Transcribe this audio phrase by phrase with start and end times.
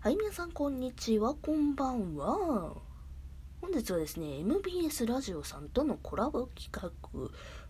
[0.00, 2.72] はい、皆さん、こんにちは、こんばんは。
[3.60, 6.92] 本日はですね、MBS ラジオさんとのコラボ企画、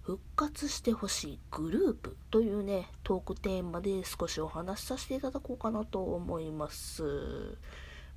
[0.02, 7.02] 復活してほしいグループというね、トークテーマで少しお話しさせていただこうかなと思います。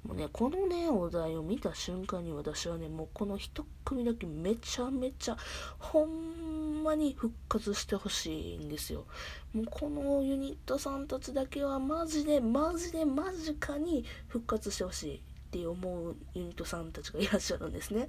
[0.04, 5.38] もうね、このね、お題を見た瞬間に私はね、もうこの一組だけめちゃめちゃ、
[5.80, 9.06] ほんまに復活してほしいんですよ。
[9.54, 15.20] もうこのユニットさんたちだけはマジで、マジで、マジかに復活してほしいっ
[15.52, 18.08] て思うユニットさんたちがいらっしゃるんですね。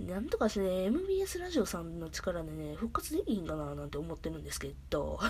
[0.00, 5.20] なんとかしてね、MBS ラジオさんの力でね、復活できひんかななんて思ってるんですけど、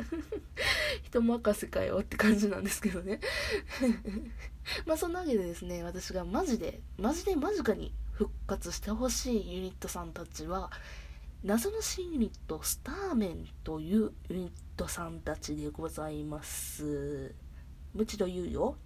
[1.04, 3.20] 人任せかよって感じなんですけどね。
[4.86, 10.70] まあそんなわけでですね、私がマジで、マジで間近に復活してほしいユニットさんたちは、
[11.42, 17.34] 謎の新ユニット、スターメンというユニットさんたちでございます。
[17.94, 18.76] もう一度言うよ。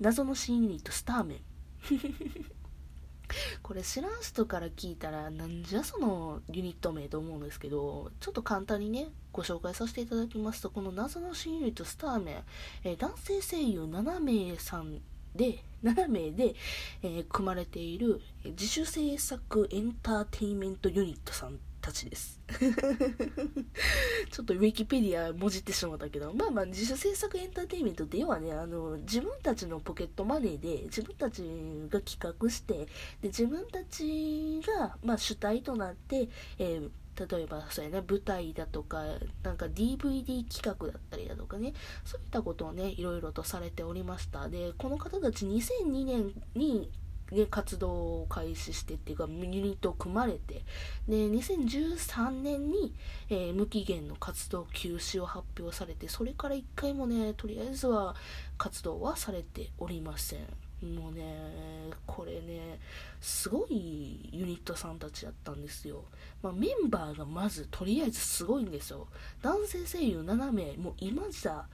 [0.00, 1.38] 謎の新ユニット、スターメン。
[3.62, 12.42] これ知らん人から聞いたらなんじゃそのユニット名と思うんですけどちょっと簡単にねご紹介させていただきますとこの謎の新ユニットスター名、
[12.82, 15.00] えー、男性声優7名さん
[15.36, 16.56] で7名で、
[17.02, 22.40] えー、組まれている自主制作エンターテインメントユニットさんたちです。
[24.30, 31.42] ちょっとウィキペディアもじってしまったけど、まあまあ自主制作エンターテインメントではね、あの、自分たちのポケットマネーで、自分たち
[31.88, 32.86] が企画して、
[33.20, 36.90] で、自分たちが、まあ主体となって、えー
[37.28, 39.04] 例えばそうやね舞台だとか
[39.42, 44.48] なんか DVD 企画だったりだとかねそういったことをねいろいろとされておりました。
[44.48, 46.90] でこの方たち2002年に
[47.32, 50.62] で活動を開始してっていうかユニットを組まれて
[51.08, 52.94] で2013年に、
[53.28, 58.14] えー、無期限の活動休止を発表されてそれから1回もねとりあえずは
[58.58, 60.40] 活動はされておりません。
[60.82, 62.78] もうねこれね
[63.20, 66.04] すごいユニットさんたちだったんですよ、
[66.42, 69.06] まあ、メンバーがまずとりあえずすごいんですよ。
[69.42, 71.66] 男性声優7名もう今じゃ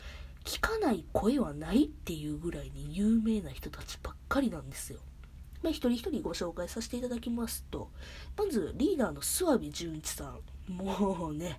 [0.44, 5.00] 聞かない声はないっていうぐらいに有名な人たちばっかりなんですよ。
[5.66, 7.90] まあ、一人一人ご紹介させていただきますと、
[8.36, 10.26] まずリーダーの諏訪部純一さ
[10.68, 10.72] ん。
[10.72, 11.58] もうね、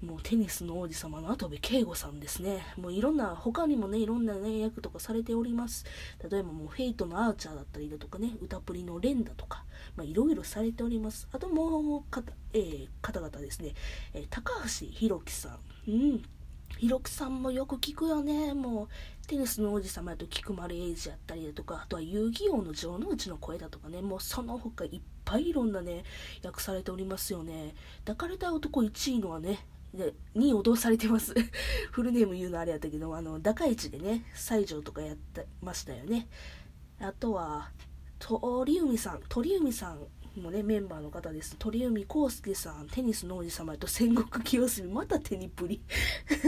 [0.00, 2.64] もうテニスの王子様の跡部圭吾さんですね。
[2.76, 5.84] もういろんな、他にもね、いろんなね、役とかされております。
[6.30, 9.64] 例えばもうフェイトのアーチャーだったりだとかね、歌プリのレンダとか、
[9.96, 11.26] まあいろいろされております。
[11.32, 13.74] あともう方、えー、方々ですね、
[14.14, 15.90] えー、高橋宏樹さん。
[15.90, 16.22] うん。
[16.76, 18.54] ひろきさんもよく聞くよね。
[18.54, 18.88] もう、
[19.26, 26.04] テニスの王子様やと菊丸英二やったりだとか、あとは遊戯王の城之内の声だとかね、もうその他いっぱいいろんなね、
[26.44, 27.74] 訳されておりますよね。
[28.04, 29.58] 抱かれた男1位のはね、
[29.92, 31.34] で2位脅されてます。
[31.90, 36.28] フルネーム言うのあれやったけど、あの、高市でね、西条とかやってましたよね。
[37.00, 37.70] あとは、
[38.18, 40.06] 鳥海さん、鳥海さん
[40.38, 41.56] もね、メンバーの方です。
[41.58, 45.82] 鳥海康介さん、テニスの王子様と戦国清澄、また手にプリ。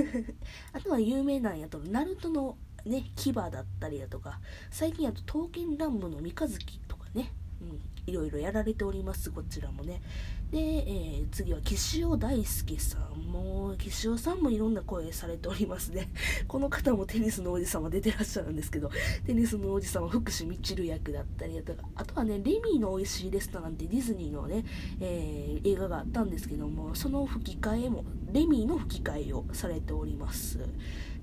[0.72, 4.40] あとは有名なんやと、ナルトのね、牙だったりだとか、
[4.70, 7.32] 最近やと刀剣乱舞の三日月とかね、
[8.06, 10.00] いろいろやられております、こちらもね。
[10.50, 13.20] で、えー、次は岸尾大輔さん。
[13.30, 16.08] もう、岸尾さんもいろんな声されておりますね。
[16.48, 18.90] この方もテニスの王子様出てらっしゃるんですけど、
[19.26, 24.64] テニスの王子様福士みちる役だったりとか、あとはね、レミーの美味しいレストランってディズニーのね、
[24.98, 30.58] えー、映画があったんですけども、その吹き替えも、レミーの吹き替えをされております。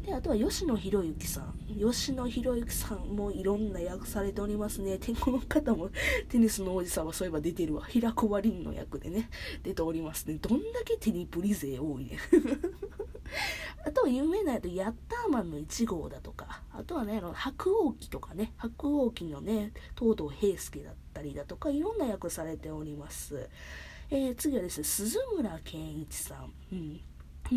[0.08, 1.54] であとは吉野博之さん。
[1.68, 4.98] 吉野博之さんもいろんな役されておりますね。
[4.98, 5.90] 天候の方も
[6.30, 7.84] テニスの王子様そういえば出てるわ。
[7.84, 9.30] 平子輪凛の役でね
[9.64, 10.36] 出ておりますね。
[10.36, 12.20] どんだけテニプリ勢多いね。
[13.86, 16.64] あとは有名なやつヤッターマンの1号だとか。
[16.72, 18.54] あとはね白鸚記とかね。
[18.56, 23.50] 白鸚記のね東堂平介だったりだとかいろんな役されております、
[24.10, 27.02] えー、次はですね鈴村健一さん、うん。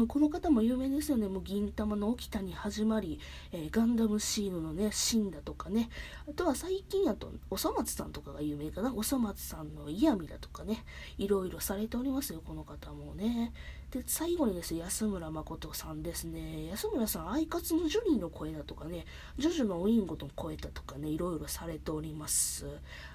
[0.06, 1.26] この方も有名ですよね。
[1.26, 3.18] もう銀玉の沖田に始まり、
[3.52, 5.88] えー、ガンダムシールのね、シンだとかね。
[6.28, 8.94] あとは最近やと、おそ松さんとかが有名かな。
[8.94, 10.84] おそ松さんの嫌味だとかね。
[11.18, 13.52] いろいろされておりますよ、この方もね。
[13.90, 16.68] で、最後にですね、安村誠さんですね。
[16.70, 19.04] 安村さん、アイカツのジュリーの声だとかね、
[19.36, 22.66] ジョジョのウィンゴの声だとかね、いろいろされております。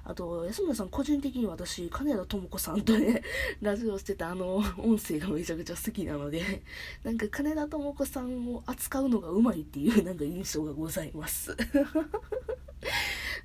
[0.03, 3.23] あと、安村さん、個人的に私、金田智子さんとね、
[3.61, 6.63] ラジオしてたあの音声がめちゃくちゃ好きなので、
[7.03, 11.55] なんか金田智子さんを扱うのがうまいっていうなんか印象がございます。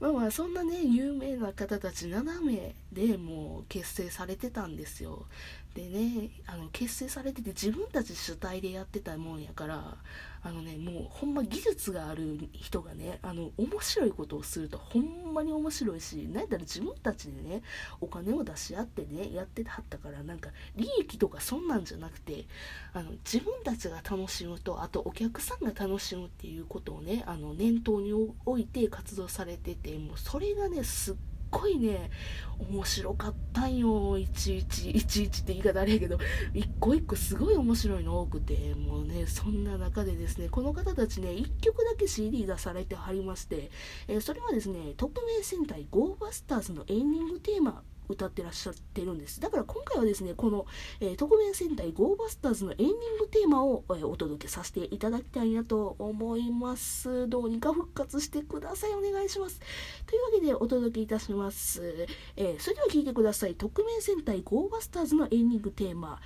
[0.01, 5.27] まあまあそんなね有名な方たち7名でもう結成されてたんですよ
[5.75, 9.97] でねあの結成されてて自分たち主体でやってたもんやから
[10.43, 17.63] あのねもうほんま技術がある人がねあの面白いことをするとほんまに面白いし何やったら自分たちでね
[18.01, 22.47] お金を出し合ってねやってはったからなんか利益とかそんなんじゃなくて
[22.93, 31.15] あの自分たちが楽しむとあとお客さんが楽しむっていうことをねあの念頭に置いて活動されててもうそれがねすっ
[31.51, 32.11] ごいね
[32.59, 34.19] 面白かったんよ。
[34.19, 36.19] いちいち、いちいちって言い方あれやけど。
[36.53, 43.71] 一個一個すごい面白いの多くてもうねそんな中でですねこの方たちね1曲だけ CD 出されてはりまして、
[44.09, 49.41] えー、それはですね匿名戦隊ゴーバスターズのエンディングテーマ歌ってらっしゃってるんです。
[49.41, 50.67] だから今回はですね、この、
[51.01, 57.29] えー、特命戦隊ゴーバスターズのエンディングテーマを、えー、お届けさせていただきたいなと思います。
[57.29, 58.91] どうにか復活してください。
[58.93, 59.61] お願いします。
[60.07, 62.07] というわけでお届けいたします。
[62.37, 63.55] えー、それでは聴いてください。
[63.55, 66.21] 特命戦隊ゴーバスターズのエンディングテーマ、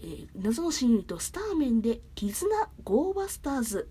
[0.00, 2.48] え謎の親友とスターメンで絆
[2.84, 3.88] ゴーバスターズ。